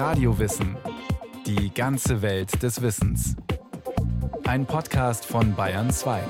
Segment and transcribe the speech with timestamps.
[0.00, 0.78] Radiowissen.
[1.44, 3.36] Die ganze Welt des Wissens.
[4.44, 6.22] Ein Podcast von Bayern 2.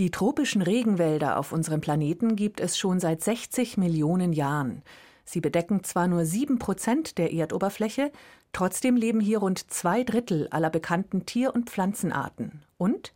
[0.00, 4.82] Die tropischen Regenwälder auf unserem Planeten gibt es schon seit 60 Millionen Jahren.
[5.24, 8.10] Sie bedecken zwar nur sieben Prozent der Erdoberfläche,
[8.52, 12.64] trotzdem leben hier rund zwei Drittel aller bekannten Tier- und Pflanzenarten.
[12.78, 13.12] Und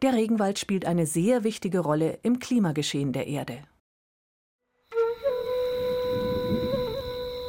[0.00, 3.58] der Regenwald spielt eine sehr wichtige Rolle im Klimageschehen der Erde.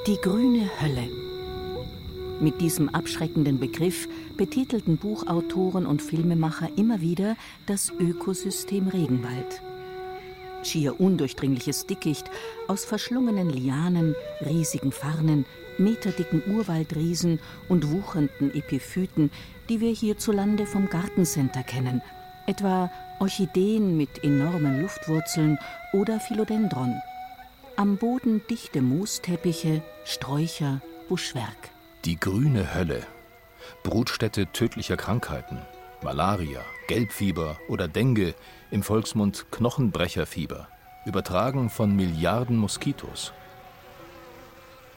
[0.10, 1.08] Die grüne Hölle.
[2.40, 7.36] Mit diesem abschreckenden Begriff betitelten Buchautoren und Filmemacher immer wieder
[7.68, 9.62] das Ökosystem Regenwald.
[10.64, 12.26] Schier undurchdringliches Dickicht
[12.68, 15.46] aus verschlungenen Lianen, riesigen Farnen,
[15.78, 19.30] meterdicken Urwaldriesen und wuchernden Epiphyten,
[19.70, 22.02] die wir hierzulande vom Gartencenter kennen,
[22.48, 22.90] etwa
[23.20, 25.60] Orchideen mit enormen Luftwurzeln
[25.94, 26.96] oder Philodendron.
[27.80, 31.72] Am Boden dichte Moosteppiche, Sträucher, Buschwerk.
[32.04, 33.08] Die grüne Hölle.
[33.84, 35.62] Brutstätte tödlicher Krankheiten.
[36.04, 38.36] Malaria, Gelbfieber oder Dengue,
[38.70, 40.68] im Volksmund Knochenbrecherfieber,
[41.06, 43.32] übertragen von Milliarden Moskitos.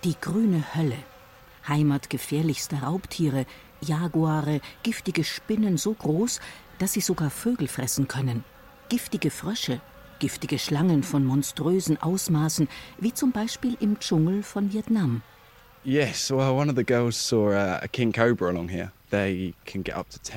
[0.03, 0.99] Die grüne Hölle.
[1.69, 3.47] Heimat gefährlichster Raubtiere,
[3.81, 6.41] Jaguare, giftige Spinnen so groß,
[6.81, 8.43] dass sie sogar Vögel fressen können.
[8.89, 9.81] Giftige Frösche,
[10.23, 12.69] giftige Schlangen von monströsen Ausmaßen,
[13.01, 15.21] wie zum Beispiel im Dschungel von Vietnam.
[15.85, 18.93] Yes, well, one of the girls saw a, a king cobra along here.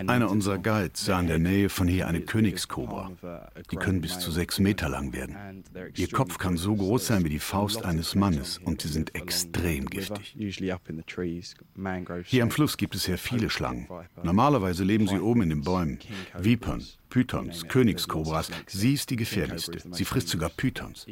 [0.08, 3.12] Einer unserer Guides sah in der Nähe von hier eine Königskobra.
[3.72, 5.64] Die können bis zu sechs Meter lang werden.
[5.96, 9.86] Ihr Kopf kann so groß sein wie die Faust eines Mannes und sie sind extrem
[9.86, 10.36] giftig.
[12.26, 13.88] Hier am Fluss gibt es sehr viele Schlangen.
[14.24, 16.00] Normalerweise leben sie oben in den Bäumen.
[16.38, 16.84] Vipern,
[17.16, 19.80] Pythons, Königskobras, sie ist die gefährlichste.
[19.90, 21.06] Sie frisst sogar Pythons.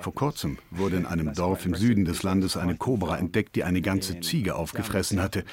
[0.00, 3.82] Vor kurzem wurde in einem Dorf im Süden des Landes eine Kobra entdeckt, die eine
[3.82, 5.44] ganze Ziege aufgefressen hatte.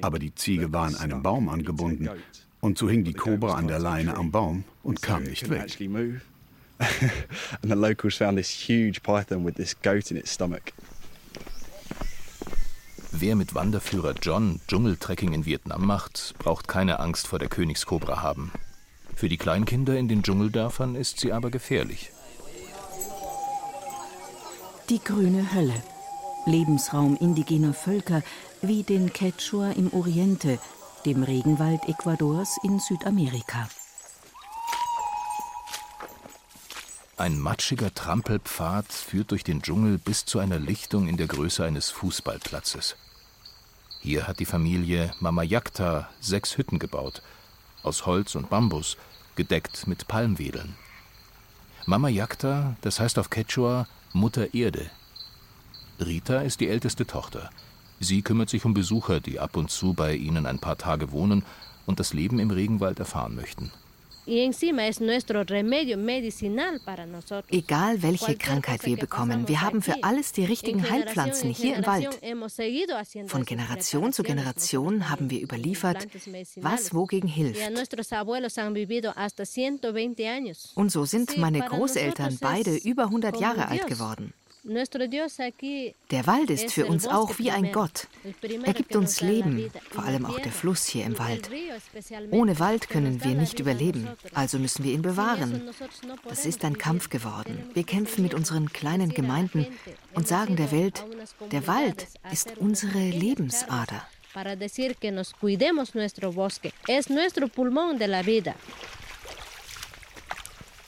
[0.00, 2.08] Aber die Ziege war an einem Baum angebunden.
[2.60, 5.76] Und so hing die Kobra an der Leine am Baum und kam nicht weg.
[7.62, 10.72] and the locals found this huge python with this goat in its stomach.
[13.10, 18.52] Wer mit Wanderführer John Dschungeltrekking in Vietnam macht, braucht keine Angst vor der Königskobra haben.
[19.14, 22.10] Für die Kleinkinder in den Dschungeldörfern ist sie aber gefährlich.
[24.88, 25.82] Die grüne Hölle.
[26.44, 28.22] Lebensraum indigener Völker
[28.62, 30.58] wie den Quechua im Oriente,
[31.06, 33.68] dem Regenwald Ecuadors in Südamerika.
[37.16, 41.90] Ein matschiger Trampelpfad führt durch den Dschungel bis zu einer Lichtung in der Größe eines
[41.90, 42.96] Fußballplatzes.
[44.00, 47.22] Hier hat die Familie Mama Yakta sechs Hütten gebaut,
[47.82, 48.96] aus Holz und Bambus,
[49.36, 50.74] gedeckt mit Palmwedeln.
[51.86, 54.90] Mama Yakta, das heißt auf Quechua Mutter Erde.
[55.98, 57.50] Rita ist die älteste Tochter.
[57.98, 61.44] Sie kümmert sich um Besucher, die ab und zu bei ihnen ein paar Tage wohnen
[61.86, 63.72] und das Leben im Regenwald erfahren möchten.
[67.50, 72.20] Egal welche Krankheit wir bekommen, wir haben für alles die richtigen Heilpflanzen hier im Wald.
[73.26, 76.06] Von Generation zu Generation haben wir überliefert,
[76.56, 77.60] was wogegen hilft.
[80.74, 84.32] Und so sind meine Großeltern beide über 100 Jahre alt geworden.
[84.64, 88.06] Der Wald ist für uns auch wie ein Gott.
[88.64, 91.50] Er gibt uns Leben, vor allem auch der Fluss hier im Wald.
[92.30, 95.68] Ohne Wald können wir nicht überleben, also müssen wir ihn bewahren.
[96.28, 97.68] Das ist ein Kampf geworden.
[97.74, 99.66] Wir kämpfen mit unseren kleinen Gemeinden
[100.14, 101.04] und sagen der Welt,
[101.50, 104.06] der Wald ist unsere Lebensader.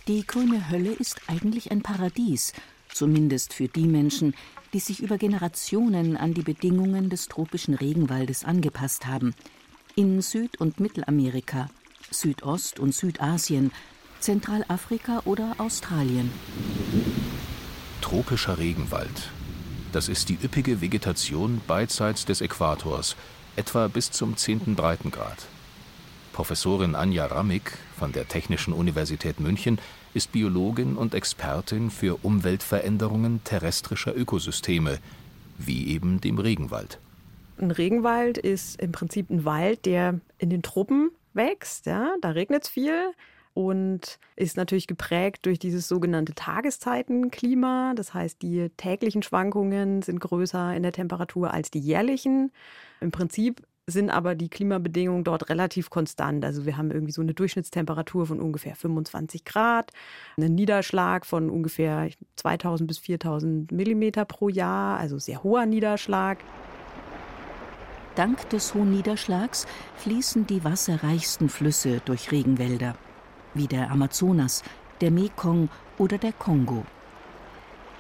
[0.07, 2.53] Die grüne Hölle ist eigentlich ein Paradies,
[2.95, 4.35] zumindest für die Menschen,
[4.73, 9.35] die sich über Generationen an die Bedingungen des tropischen Regenwaldes angepasst haben.
[9.95, 11.69] In Süd- und Mittelamerika,
[12.11, 13.71] Südost- und Südasien,
[14.21, 16.31] Zentralafrika oder Australien.
[18.01, 19.31] Tropischer Regenwald.
[19.93, 23.17] Das ist die üppige Vegetation beidseits des Äquators,
[23.55, 24.75] etwa bis zum 10.
[24.75, 25.47] Breitengrad.
[26.33, 27.63] Professorin Anja Rammig
[27.97, 29.79] von der Technischen Universität München
[30.15, 34.99] ist Biologin und Expertin für Umweltveränderungen terrestrischer Ökosysteme,
[35.59, 36.99] wie eben dem Regenwald.
[37.59, 41.87] Ein Regenwald ist im Prinzip ein Wald, der in den Tropen wächst.
[41.87, 42.15] Ja?
[42.21, 43.13] Da regnet es viel
[43.55, 47.95] und ist natürlich geprägt durch dieses sogenannte Tageszeitenklima.
[47.95, 52.51] Das heißt, die täglichen Schwankungen sind größer in der Temperatur als die jährlichen.
[53.01, 56.45] Im Prinzip sind aber die Klimabedingungen dort relativ konstant.
[56.45, 59.91] Also wir haben irgendwie so eine Durchschnittstemperatur von ungefähr 25 Grad,
[60.37, 66.39] einen Niederschlag von ungefähr 2000 bis 4000 Millimeter pro Jahr, also sehr hoher Niederschlag.
[68.15, 69.67] Dank des hohen Niederschlags
[69.97, 72.97] fließen die wasserreichsten Flüsse durch Regenwälder,
[73.55, 74.63] wie der Amazonas,
[75.01, 76.87] der Mekong oder der Kongo.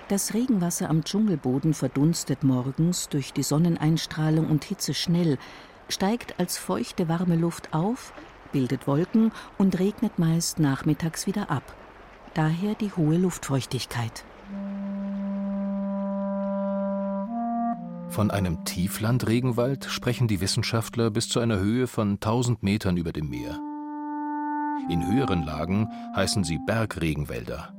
[0.08, 5.38] Das Regenwasser am Dschungelboden verdunstet morgens durch die Sonneneinstrahlung und Hitze schnell,
[5.88, 8.12] steigt als feuchte warme Luft auf,
[8.52, 11.74] bildet Wolken und regnet meist nachmittags wieder ab.
[12.34, 14.24] Daher die hohe Luftfeuchtigkeit.
[18.08, 23.28] Von einem Tieflandregenwald sprechen die Wissenschaftler bis zu einer Höhe von 1000 Metern über dem
[23.28, 23.58] Meer.
[24.88, 27.74] In höheren Lagen heißen sie Bergregenwälder.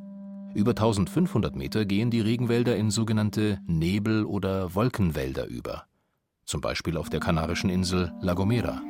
[0.53, 5.85] Über 1500 Meter gehen die Regenwälder in sogenannte Nebel- oder Wolkenwälder über.
[6.45, 8.81] Zum Beispiel auf der kanarischen Insel La Gomera.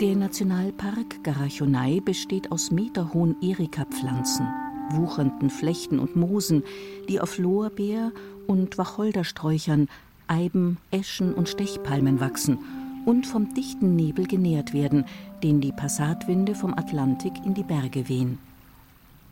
[0.00, 4.46] Der Nationalpark Garachonai besteht aus meterhohen Erika-Pflanzen,
[4.90, 6.62] wuchernden Flechten und Moosen,
[7.08, 8.12] die auf Lorbeer-
[8.46, 9.88] und Wacholdersträuchern
[10.28, 12.58] Eiben, Eschen und Stechpalmen wachsen
[13.04, 15.06] und vom dichten Nebel genährt werden,
[15.42, 18.38] den die Passatwinde vom Atlantik in die Berge wehen.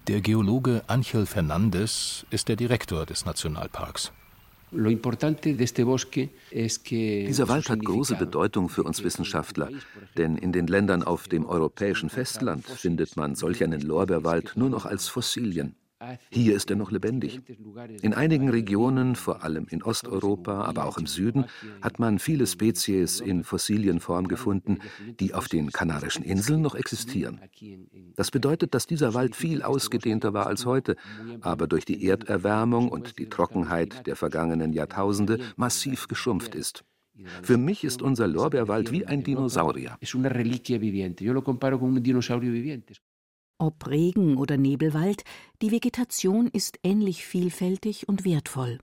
[0.08, 4.12] Der Geologe Angel Fernandez ist der Direktor des Nationalparks.
[4.72, 4.98] Dieser
[7.48, 9.70] Wald hat große Bedeutung für uns Wissenschaftler,
[10.16, 14.84] denn in den Ländern auf dem europäischen Festland findet man solch einen Lorbeerwald nur noch
[14.84, 15.76] als Fossilien.
[16.30, 17.40] Hier ist er noch lebendig.
[18.02, 21.46] In einigen Regionen, vor allem in Osteuropa, aber auch im Süden,
[21.82, 24.78] hat man viele Spezies in Fossilienform gefunden,
[25.20, 27.40] die auf den Kanarischen Inseln noch existieren.
[28.16, 30.96] Das bedeutet, dass dieser Wald viel ausgedehnter war als heute,
[31.40, 36.84] aber durch die Erderwärmung und die Trockenheit der vergangenen Jahrtausende massiv geschrumpft ist.
[37.42, 39.96] Für mich ist unser Lorbeerwald wie ein Dinosaurier.
[43.58, 45.24] Ob Regen- oder Nebelwald,
[45.62, 48.78] die Vegetation ist ähnlich vielfältig und wertvoll.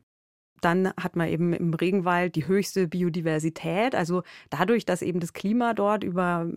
[0.63, 3.95] Dann hat man eben im Regenwald die höchste Biodiversität.
[3.95, 6.47] Also dadurch, dass eben das Klima dort über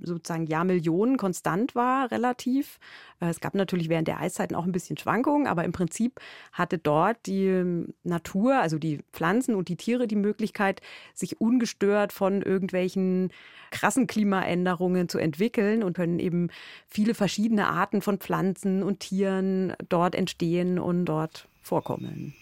[0.00, 2.78] sozusagen Jahrmillionen konstant war, relativ.
[3.20, 6.20] Äh, es gab natürlich während der Eiszeiten auch ein bisschen Schwankungen, aber im Prinzip
[6.52, 10.80] hatte dort die Natur, also die Pflanzen und die Tiere die Möglichkeit,
[11.14, 13.32] sich ungestört von irgendwelchen
[13.72, 16.50] krassen Klimaänderungen zu entwickeln und können eben
[16.88, 22.34] viele verschiedene Arten von Pflanzen und Tieren dort entstehen und dort vorkommen.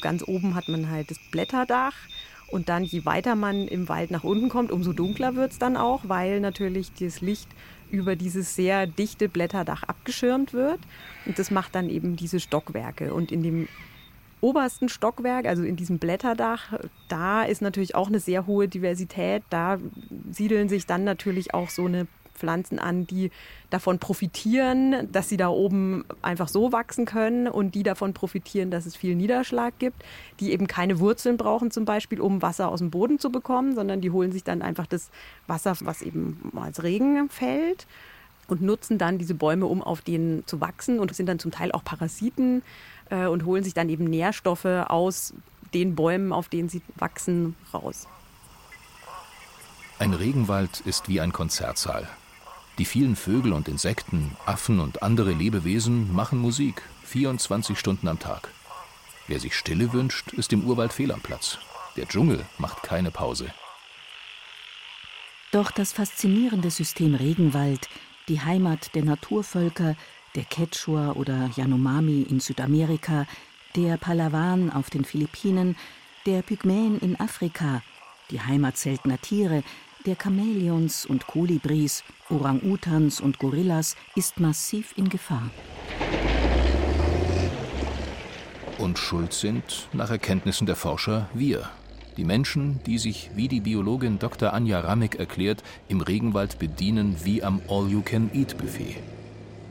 [0.00, 1.94] Ganz oben hat man halt das Blätterdach.
[2.50, 5.76] Und dann, je weiter man im Wald nach unten kommt, umso dunkler wird es dann
[5.76, 7.48] auch, weil natürlich das Licht
[7.90, 10.80] über dieses sehr dichte Blätterdach abgeschirmt wird.
[11.26, 13.12] Und das macht dann eben diese Stockwerke.
[13.12, 13.68] Und in dem
[14.40, 16.78] obersten Stockwerk, also in diesem Blätterdach,
[17.08, 19.42] da ist natürlich auch eine sehr hohe Diversität.
[19.50, 19.78] Da
[20.30, 22.06] siedeln sich dann natürlich auch so eine
[22.38, 23.30] Pflanzen an, die
[23.70, 28.86] davon profitieren, dass sie da oben einfach so wachsen können und die davon profitieren, dass
[28.86, 30.02] es viel Niederschlag gibt,
[30.40, 34.00] die eben keine Wurzeln brauchen zum Beispiel, um Wasser aus dem Boden zu bekommen, sondern
[34.00, 35.10] die holen sich dann einfach das
[35.46, 37.86] Wasser, was eben als Regen fällt
[38.48, 41.70] und nutzen dann diese Bäume, um auf denen zu wachsen und sind dann zum Teil
[41.72, 42.62] auch Parasiten
[43.10, 45.34] äh, und holen sich dann eben Nährstoffe aus
[45.74, 48.08] den Bäumen, auf denen sie wachsen, raus.
[49.98, 52.08] Ein Regenwald ist wie ein Konzertsaal.
[52.78, 58.50] Die vielen Vögel und Insekten, Affen und andere Lebewesen machen Musik, 24 Stunden am Tag.
[59.26, 61.58] Wer sich Stille wünscht, ist im Urwald fehl am Platz.
[61.96, 63.52] Der Dschungel macht keine Pause.
[65.50, 67.88] Doch das faszinierende System Regenwald,
[68.28, 69.96] die Heimat der Naturvölker,
[70.36, 73.26] der Quechua oder Yanomami in Südamerika,
[73.74, 75.76] der Palawan auf den Philippinen,
[76.26, 77.82] der Pygmäen in Afrika,
[78.30, 79.64] die Heimat seltener Tiere,
[80.08, 85.50] der Chamäleons und Kolibris, Orang-Utans und Gorillas ist massiv in Gefahr.
[88.78, 91.68] Und schuld sind, nach Erkenntnissen der Forscher, wir.
[92.16, 94.54] Die Menschen, die sich, wie die Biologin Dr.
[94.54, 98.96] Anja Ramik erklärt, im Regenwald bedienen wie am All-You-Can-Eat-Buffet.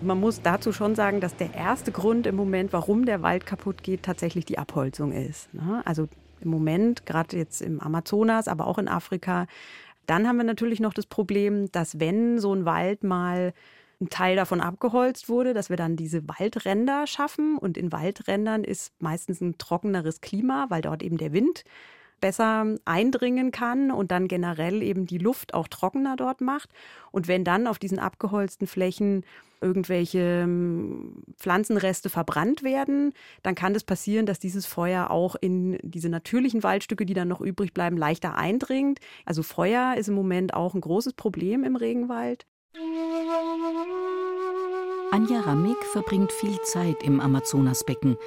[0.04, 3.82] Man muss dazu schon sagen, dass der erste Grund im Moment, warum der Wald kaputt
[3.82, 5.52] geht, tatsächlich die Abholzung ist.
[5.52, 5.82] Ne?
[5.86, 6.08] Also
[6.42, 9.48] im Moment, gerade jetzt im Amazonas, aber auch in Afrika,
[10.08, 13.54] dann haben wir natürlich noch das Problem, dass wenn so ein Wald mal
[14.00, 17.58] ein Teil davon abgeholzt wurde, dass wir dann diese Waldränder schaffen.
[17.58, 21.64] Und in Waldrändern ist meistens ein trockeneres Klima, weil dort eben der Wind
[22.20, 26.70] besser eindringen kann und dann generell eben die Luft auch trockener dort macht.
[27.12, 29.24] Und wenn dann auf diesen abgeholzten Flächen
[29.62, 36.10] irgendwelche ähm, Pflanzenreste verbrannt werden, dann kann es passieren, dass dieses Feuer auch in diese
[36.10, 39.00] natürlichen Waldstücke, die dann noch übrig bleiben, leichter eindringt.
[39.26, 42.46] Also Feuer ist im Moment auch ein großes Problem im Regenwald.
[45.12, 48.18] Anja Rammig verbringt viel Zeit im Amazonasbecken.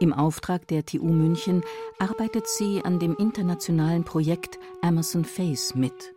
[0.00, 1.64] Im Auftrag der TU München
[1.98, 6.14] arbeitet sie an dem internationalen Projekt Amazon Face mit.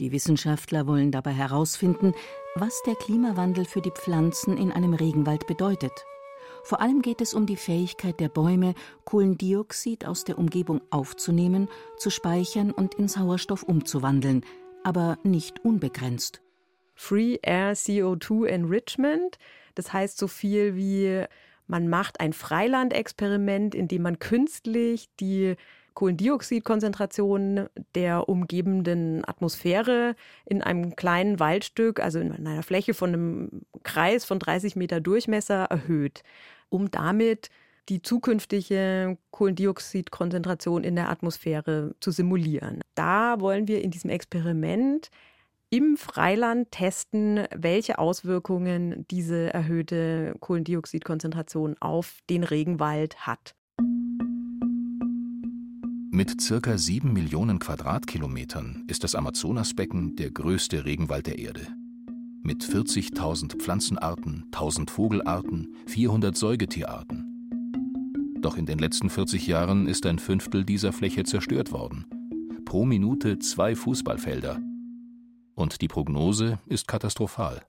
[0.00, 2.12] Die Wissenschaftler wollen dabei herausfinden,
[2.56, 5.92] was der Klimawandel für die Pflanzen in einem Regenwald bedeutet.
[6.64, 12.10] Vor allem geht es um die Fähigkeit der Bäume, Kohlendioxid aus der Umgebung aufzunehmen, zu
[12.10, 14.44] speichern und in Sauerstoff umzuwandeln,
[14.82, 16.42] aber nicht unbegrenzt.
[16.96, 19.38] Free Air CO2 Enrichment,
[19.76, 21.26] das heißt so viel wie
[21.66, 25.56] man macht ein Freilandexperiment, in dem man künstlich die
[25.94, 34.24] Kohlendioxidkonzentration der umgebenden Atmosphäre in einem kleinen Waldstück, also in einer Fläche von einem Kreis
[34.24, 36.22] von 30 Meter Durchmesser erhöht,
[36.68, 37.48] um damit
[37.88, 42.80] die zukünftige Kohlendioxidkonzentration in der Atmosphäre zu simulieren.
[42.94, 45.10] Da wollen wir in diesem Experiment
[45.74, 53.56] im Freiland testen, welche Auswirkungen diese erhöhte Kohlendioxidkonzentration auf den Regenwald hat.
[56.12, 61.66] Mit circa sieben Millionen Quadratkilometern ist das Amazonasbecken der größte Regenwald der Erde.
[62.44, 68.36] Mit 40.000 Pflanzenarten, 1000 Vogelarten, 400 Säugetierarten.
[68.40, 72.06] Doch in den letzten 40 Jahren ist ein Fünftel dieser Fläche zerstört worden.
[72.64, 74.60] Pro Minute zwei Fußballfelder–
[75.54, 77.62] und die Prognose ist katastrophal.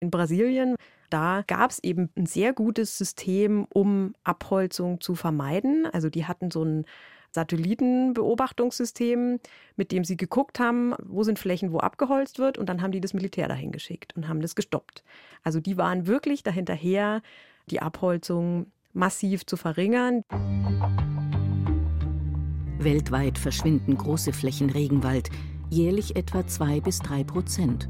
[0.00, 0.76] In Brasilien,
[1.10, 5.86] da gab es eben ein sehr gutes System, um Abholzung zu vermeiden.
[5.92, 6.86] Also die hatten so ein
[7.32, 9.38] Satellitenbeobachtungssystem,
[9.76, 13.00] mit dem sie geguckt haben, wo sind Flächen, wo abgeholzt wird, und dann haben die
[13.00, 15.04] das Militär dahin geschickt und haben das gestoppt.
[15.42, 17.22] Also die waren wirklich dahinterher,
[17.70, 20.24] die Abholzung massiv zu verringern.
[22.78, 25.30] Weltweit verschwinden große Flächen Regenwald
[25.70, 27.88] jährlich etwa zwei bis drei Prozent.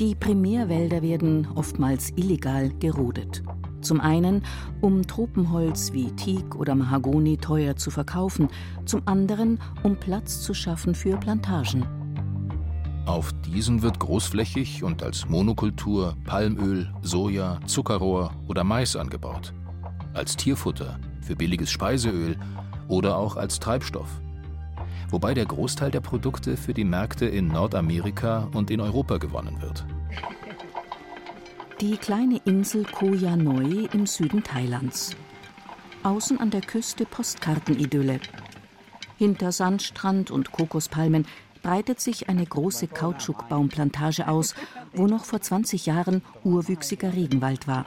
[0.00, 3.42] Die Primärwälder werden oftmals illegal gerodet.
[3.80, 4.42] Zum einen,
[4.80, 8.48] um Tropenholz wie Teak oder Mahagoni teuer zu verkaufen,
[8.84, 11.84] zum anderen, um Platz zu schaffen für Plantagen.
[13.06, 19.54] Auf diesen wird großflächig und als Monokultur Palmöl, Soja, Zuckerrohr oder Mais angebaut.
[20.12, 22.36] Als Tierfutter, für billiges Speiseöl
[22.88, 24.20] oder auch als Treibstoff
[25.10, 29.84] wobei der Großteil der Produkte für die Märkte in Nordamerika und in Europa gewonnen wird.
[31.80, 35.14] Die kleine Insel Koh Noi im Süden Thailands.
[36.02, 38.20] Außen an der Küste Postkartenidylle.
[39.16, 41.26] Hinter Sandstrand und Kokospalmen
[41.62, 44.54] breitet sich eine große Kautschukbaumplantage aus,
[44.92, 47.86] wo noch vor 20 Jahren urwüchsiger Regenwald war.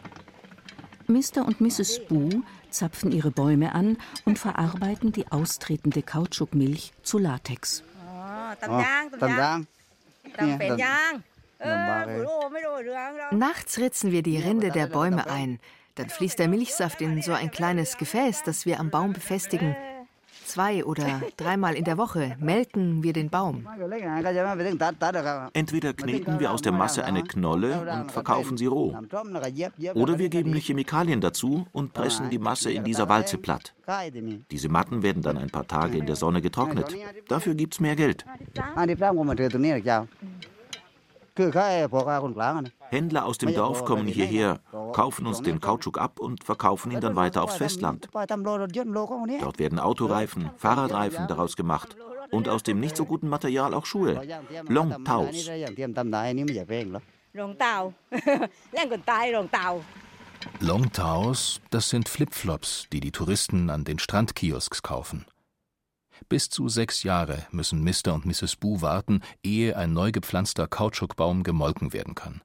[1.11, 1.45] Mr.
[1.45, 1.99] und Mrs.
[2.07, 7.83] Boo zapfen ihre Bäume an und verarbeiten die austretende Kautschukmilch zu Latex.
[13.31, 15.59] Nachts ritzen wir die Rinde der Bäume ein.
[15.95, 19.75] Dann fließt der Milchsaft in so ein kleines Gefäß, das wir am Baum befestigen.
[20.51, 23.65] Zwei oder dreimal in der Woche melken wir den Baum.
[25.53, 28.93] Entweder kneten wir aus der Masse eine Knolle und verkaufen sie roh.
[29.93, 33.73] Oder wir geben Chemikalien dazu und pressen die Masse in dieser Walze platt.
[34.51, 36.93] Diese Matten werden dann ein paar Tage in der Sonne getrocknet.
[37.29, 38.25] Dafür gibt's mehr Geld.
[42.91, 44.59] Händler aus dem Dorf kommen hierher,
[44.91, 48.09] kaufen uns den Kautschuk ab und verkaufen ihn dann weiter aufs Festland.
[48.11, 51.95] Dort werden Autoreifen, Fahrradreifen daraus gemacht
[52.31, 54.21] und aus dem nicht so guten Material auch Schuhe.
[54.67, 55.49] Long Taus.
[60.59, 65.25] Long Taos, das sind Flipflops, die die Touristen an den Strandkiosks kaufen.
[66.27, 68.13] Bis zu sechs Jahre müssen Mr.
[68.13, 68.57] und Mrs.
[68.57, 72.41] Boo warten, ehe ein neu gepflanzter Kautschukbaum gemolken werden kann.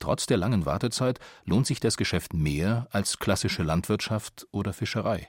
[0.00, 5.28] Trotz der langen Wartezeit lohnt sich das Geschäft mehr als klassische Landwirtschaft oder Fischerei.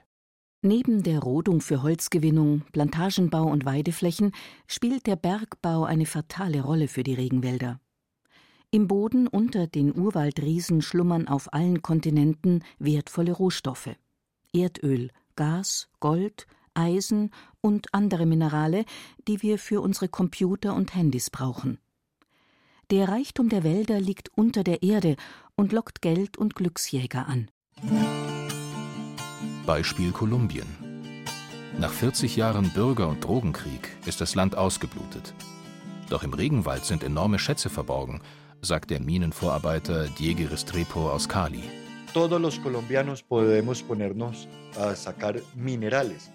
[0.63, 4.31] Neben der Rodung für Holzgewinnung, Plantagenbau und Weideflächen
[4.67, 7.79] spielt der Bergbau eine fatale Rolle für die Regenwälder.
[8.69, 13.89] Im Boden unter den Urwaldriesen schlummern auf allen Kontinenten wertvolle Rohstoffe.
[14.53, 18.85] Erdöl, Gas, Gold, Eisen und andere Minerale,
[19.27, 21.79] die wir für unsere Computer und Handys brauchen.
[22.91, 25.15] Der Reichtum der Wälder liegt unter der Erde
[25.55, 27.49] und lockt Geld und Glücksjäger an.
[29.65, 30.67] Beispiel Kolumbien.
[31.79, 35.33] Nach 40 Jahren Bürger- und Drogenkrieg ist das Land ausgeblutet.
[36.09, 38.19] Doch im Regenwald sind enorme Schätze verborgen,
[38.61, 41.63] sagt der Minenvorarbeiter Diego Restrepo aus Cali.
[42.13, 46.31] Todos los colombianos podemos ponernos a sacar minerales.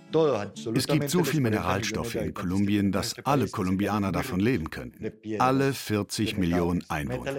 [0.74, 5.12] Es gibt so viel Mineralstoffe in Kolumbien, dass alle Kolumbianer davon leben könnten.
[5.38, 7.34] Alle 40 Millionen Einwohner.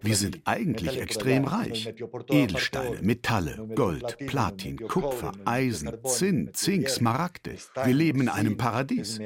[0.00, 1.92] Wir sind eigentlich extrem reich.
[2.30, 7.56] Edelsteine, Metalle, Gold, Platin, Kupfer, Eisen, Zinn, Zink, Smaragde.
[7.84, 9.20] Wir leben in einem Paradies.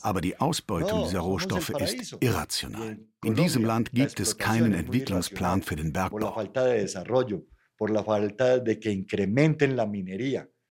[0.00, 2.98] Aber die Ausbeutung dieser Rohstoffe ist irrational.
[3.24, 6.34] In diesem Land gibt es keinen Entwicklungsplan für den Bergbau.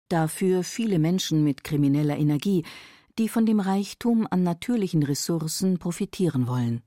[0.09, 2.63] Dafür viele Menschen mit krimineller Energie,
[3.17, 6.81] die von dem Reichtum an natürlichen Ressourcen profitieren wollen.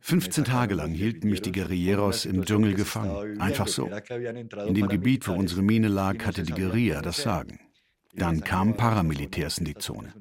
[0.00, 3.40] 15 Tage lang hielten mich die Guerilleros im Dschungel gefangen.
[3.40, 3.86] Einfach so.
[3.86, 7.58] In dem Gebiet, wo unsere Mine lag, hatte die Guerilla das Sagen.
[8.16, 10.12] Dann kamen Paramilitärs in die Zone.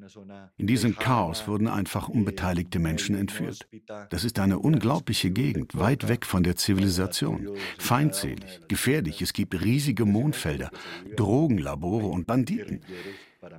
[0.57, 3.67] In diesem Chaos wurden einfach unbeteiligte Menschen entführt.
[4.09, 7.49] Das ist eine unglaubliche Gegend, weit weg von der Zivilisation.
[7.77, 10.71] Feindselig, gefährlich, es gibt riesige Mondfelder,
[11.15, 12.81] Drogenlabore und Banditen.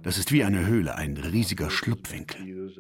[0.03, 2.73] Das ist wie eine Höhle, ein riesiger Schlupfwinkel.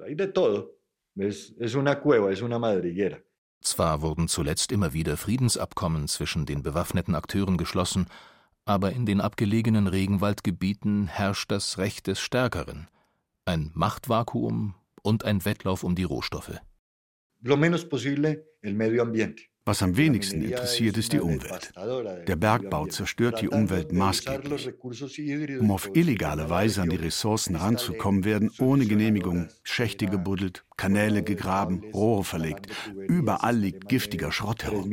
[3.60, 8.06] Zwar wurden zuletzt immer wieder Friedensabkommen zwischen den bewaffneten Akteuren geschlossen,
[8.64, 12.88] aber in den abgelegenen Regenwaldgebieten herrscht das Recht des Stärkeren,
[13.44, 16.60] ein Machtvakuum und ein Wettlauf um die Rohstoffe.
[17.42, 19.44] Lo menos posible el medio ambiente.
[19.66, 21.72] Was am wenigsten interessiert, ist die Umwelt.
[22.28, 24.70] Der Bergbau zerstört die Umwelt maßgeblich.
[25.58, 31.82] Um auf illegale Weise an die Ressourcen ranzukommen, werden ohne Genehmigung Schächte gebuddelt, Kanäle gegraben,
[31.94, 32.66] Rohre verlegt.
[33.08, 34.90] Überall liegt giftiger Schrott herum.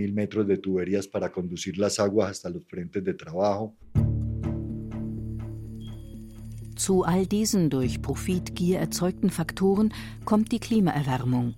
[6.77, 11.55] Zu all diesen durch Profitgier erzeugten Faktoren kommt die Klimaerwärmung.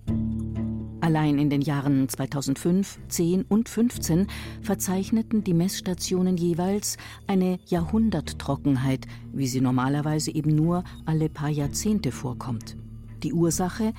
[1.04, 4.28] Allein in den Jahren 2005, 10 und 15
[4.62, 6.96] verzeichneten die Messstationen jeweils
[7.28, 12.78] eine Jahrhunderttrockenheit, wie sie normalerweise eben nur alle paar Jahrzehnte vorkommt.
[13.22, 13.92] Die Ursache?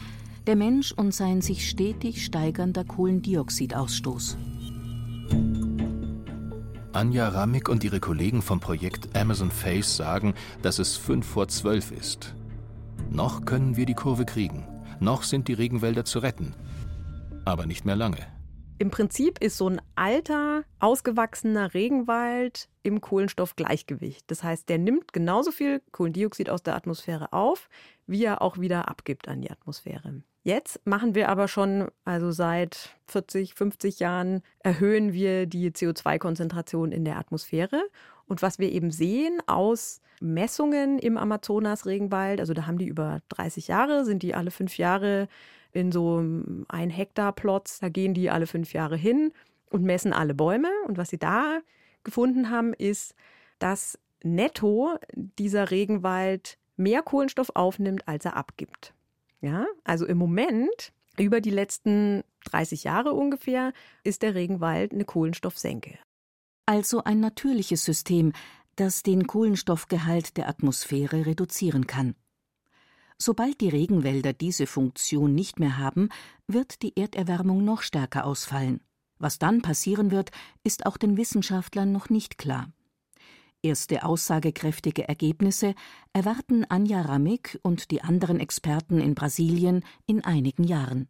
[0.47, 4.39] Der Mensch und sein sich stetig steigernder Kohlendioxidausstoß.
[6.95, 10.33] Anja Ramik und ihre Kollegen vom Projekt Amazon Face sagen,
[10.63, 12.35] dass es fünf vor zwölf ist.
[13.11, 14.65] Noch können wir die Kurve kriegen.
[15.01, 16.55] Noch sind die Regenwälder zu retten
[17.45, 18.27] aber nicht mehr lange.
[18.79, 24.29] Im Prinzip ist so ein alter, ausgewachsener Regenwald im Kohlenstoffgleichgewicht.
[24.31, 27.69] Das heißt, der nimmt genauso viel Kohlendioxid aus der Atmosphäre auf,
[28.07, 30.23] wie er auch wieder abgibt an die Atmosphäre.
[30.43, 37.05] Jetzt machen wir aber schon, also seit 40, 50 Jahren, erhöhen wir die CO2-Konzentration in
[37.05, 37.83] der Atmosphäre.
[38.27, 43.69] Und was wir eben sehen aus Messungen im Amazonas-Regenwald, also da haben die über 30
[43.69, 45.29] Jahre, sind die alle fünf Jahre
[45.75, 46.25] in so
[46.69, 47.81] ein Hektar Plots.
[47.81, 49.33] Da gehen die alle fünf Jahre hin
[49.71, 50.71] und messen alle Bäume.
[50.87, 51.61] Und was sie da
[52.05, 53.15] gefunden haben, ist,
[53.59, 58.95] dass netto dieser Regenwald mehr Kohlenstoff aufnimmt, als er abgibt.
[59.41, 65.99] Ja, also im Moment, über die letzten 30 Jahre ungefähr, ist der Regenwald eine Kohlenstoffsenke.
[66.67, 68.33] Also ein natürliches System,
[68.77, 72.15] das den Kohlenstoffgehalt der Atmosphäre reduzieren kann.
[73.19, 76.09] Sobald die Regenwälder diese Funktion nicht mehr haben,
[76.47, 78.81] wird die Erderwärmung noch stärker ausfallen.
[79.19, 80.31] Was dann passieren wird,
[80.65, 82.69] ist auch den Wissenschaftlern noch nicht klar.
[83.63, 85.75] Erste aussagekräftige Ergebnisse
[86.13, 91.09] erwarten Anja Ramik und die anderen Experten in Brasilien in einigen Jahren.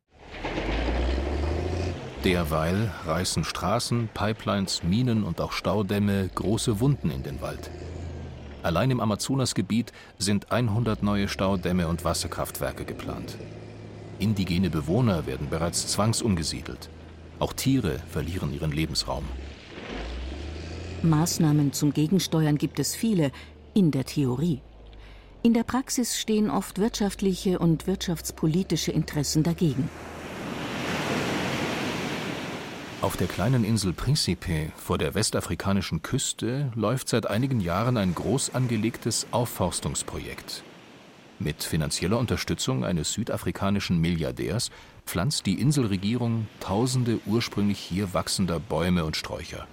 [2.23, 7.71] Derweil reißen Straßen, Pipelines, Minen und auch Staudämme große Wunden in den Wald.
[8.65, 13.37] Allein im Amazonasgebiet sind 100 neue Staudämme und Wasserkraftwerke geplant.
[14.19, 16.89] Indigene Bewohner werden bereits zwangsumgesiedelt.
[17.39, 19.25] Auch Tiere verlieren ihren Lebensraum.
[21.03, 23.33] Maßnahmen zum Gegensteuern gibt es viele,
[23.75, 24.63] in der Theorie.
[25.43, 29.91] In der Praxis stehen oft wirtschaftliche und wirtschaftspolitische Interessen dagegen.
[33.05, 38.55] Auf der kleinen Insel Principe vor der westafrikanischen Küste läuft seit einigen Jahren ein groß
[38.55, 40.63] angelegtes Aufforstungsprojekt.
[41.39, 44.71] Mit finanzieller Unterstützung eines südafrikanischen Milliardärs
[45.05, 49.67] pflanzt die Inselregierung tausende ursprünglich hier wachsender Bäume und Sträucher.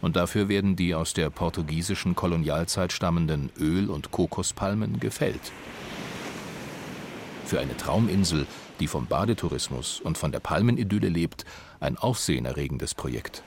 [0.00, 5.52] Und dafür werden die aus der portugiesischen Kolonialzeit stammenden Öl- und Kokospalmen gefällt.
[7.44, 8.46] Für eine Trauminsel,
[8.80, 11.44] die vom Badetourismus und von der Palmenidylle lebt,
[11.80, 13.42] ein aufsehenerregendes Projekt.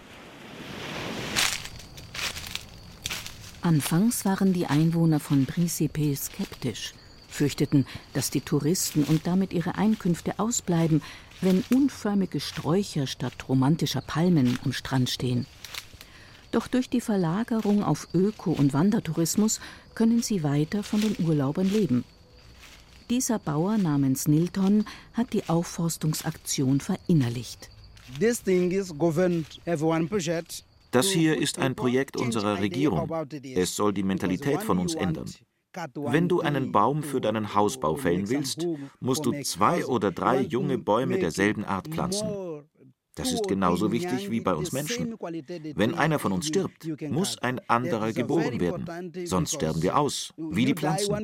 [3.61, 6.93] Anfangs waren die Einwohner von Principe skeptisch,
[7.27, 11.01] fürchteten, dass die Touristen und damit ihre Einkünfte ausbleiben,
[11.41, 15.45] wenn unförmige Sträucher statt romantischer Palmen am Strand stehen.
[16.51, 19.59] Doch durch die Verlagerung auf Öko- und Wandertourismus
[19.95, 22.05] können sie weiter von den Urlaubern leben.
[23.09, 27.69] Dieser Bauer namens Nilton hat die Aufforstungsaktion verinnerlicht.
[30.91, 33.09] Das hier ist ein Projekt unserer Regierung.
[33.55, 35.31] Es soll die Mentalität von uns ändern.
[35.95, 38.67] Wenn du einen Baum für deinen Hausbau fällen willst,
[38.99, 42.27] musst du zwei oder drei junge Bäume derselben Art pflanzen.
[43.17, 45.15] Das ist genauso wichtig wie bei uns Menschen.
[45.75, 49.11] Wenn einer von uns stirbt, muss ein anderer geboren werden.
[49.25, 51.15] Sonst sterben wir aus, wie die Pflanzen.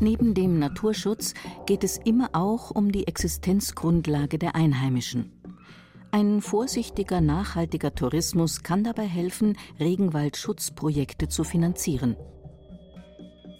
[0.00, 5.32] Neben dem Naturschutz geht es immer auch um die Existenzgrundlage der Einheimischen.
[6.10, 12.16] Ein vorsichtiger, nachhaltiger Tourismus kann dabei helfen, Regenwaldschutzprojekte zu finanzieren.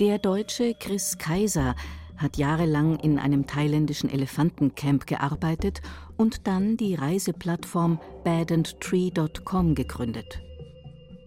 [0.00, 1.74] Der Deutsche Chris Kaiser
[2.16, 5.82] hat jahrelang in einem thailändischen Elefantencamp gearbeitet
[6.16, 10.40] und dann die Reiseplattform badandtree.com gegründet.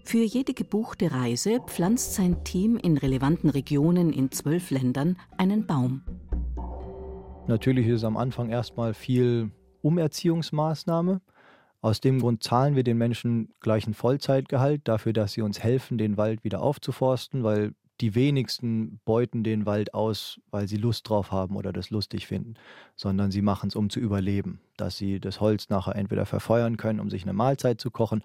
[0.04, 6.04] Für jede gebuchte Reise pflanzt sein Team in relevanten Regionen in zwölf Ländern einen Baum.
[7.48, 9.52] Natürlich ist am Anfang erstmal viel
[9.82, 11.22] Umerziehungsmaßnahme.
[11.82, 15.98] Aus dem Grund zahlen wir den Menschen gleich einen Vollzeitgehalt dafür, dass sie uns helfen,
[16.00, 21.32] den Wald wieder aufzuforsten, weil die wenigsten beuten den Wald aus, weil sie Lust drauf
[21.32, 22.56] haben oder das lustig finden,
[22.96, 27.00] sondern sie machen es, um zu überleben, dass sie das Holz nachher entweder verfeuern können,
[27.00, 28.24] um sich eine Mahlzeit zu kochen,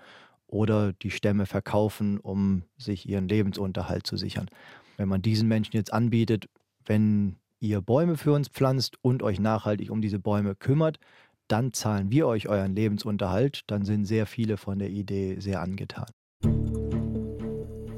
[0.50, 4.48] oder die Stämme verkaufen, um sich ihren Lebensunterhalt zu sichern.
[4.96, 6.48] Wenn man diesen Menschen jetzt anbietet,
[6.85, 10.98] wenn ihr Bäume für uns pflanzt und euch nachhaltig um diese Bäume kümmert,
[11.46, 16.06] dann zahlen wir euch euren Lebensunterhalt, dann sind sehr viele von der Idee sehr angetan.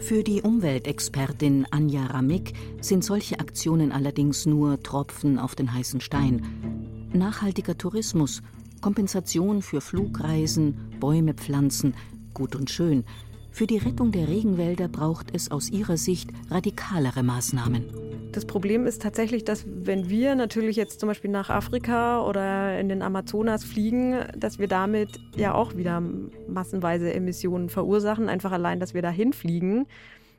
[0.02, 7.08] Für die Umweltexpertin Anja Ramik sind solche Aktionen allerdings nur Tropfen auf den heißen Stein.
[7.12, 8.42] Nachhaltiger Tourismus,
[8.80, 11.94] Kompensation für Flugreisen, Bäume pflanzen,
[12.34, 13.04] gut und schön.
[13.52, 17.84] Für die Rettung der Regenwälder braucht es aus ihrer Sicht radikalere Maßnahmen.
[18.32, 22.88] Das Problem ist tatsächlich, dass wenn wir natürlich jetzt zum Beispiel nach Afrika oder in
[22.88, 26.02] den Amazonas fliegen, dass wir damit ja auch wieder
[26.48, 29.86] massenweise Emissionen verursachen, einfach allein, dass wir da hinfliegen.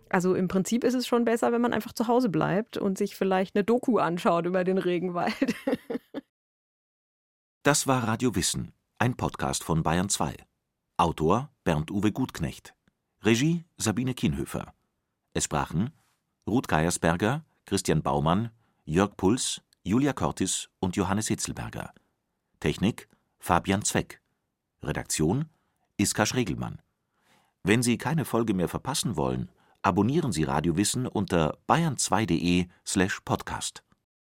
[0.10, 3.15] Also im Prinzip ist es schon besser, wenn man einfach zu Hause bleibt und sich
[3.15, 5.56] vielleicht eine Doku anschaut über den Regenwald.
[7.65, 10.36] Das war Radio Wissen, ein Podcast von Bayern 2.
[10.97, 12.76] Autor Bernd-Uwe Gutknecht.
[13.26, 14.74] Regie Sabine Kienhöfer.
[15.34, 15.92] Es sprachen
[16.46, 18.50] Ruth Geiersberger, Christian Baumann,
[18.84, 21.94] Jörg Puls, Julia Cortis und Johannes Hitzelberger.
[22.60, 23.08] Technik
[23.40, 24.20] Fabian Zweck.
[24.84, 25.46] Redaktion
[25.96, 26.82] Iska Schregelmann.
[27.64, 29.50] Wenn Sie keine Folge mehr verpassen wollen,
[29.84, 33.86] abonnieren Sie Radio Wissen unter bayern2.de slash podcast.